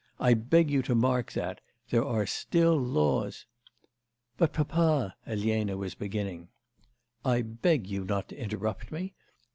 I 0.19 0.33
beg 0.33 0.71
you 0.71 0.81
to 0.81 0.95
mark 0.95 1.33
that: 1.33 1.61
there 1.91 2.03
are 2.03 2.25
still 2.25 2.75
laws' 2.75 3.45
'But, 4.37 4.51
papa,' 4.51 5.13
Elena 5.27 5.77
was 5.77 5.93
beginning. 5.93 6.47
'I 7.23 7.43
beg 7.43 7.85
you 7.85 8.03
not 8.03 8.29
to 8.29 8.35
interrupt 8.35 8.91
me. 8.91 9.13